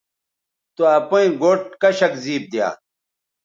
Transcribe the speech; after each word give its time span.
تو 0.75 0.83
اپئیں 0.99 1.29
گوٹھ 1.41 1.65
کشک 1.81 2.13
زیب 2.23 2.43
دیا 2.51 2.69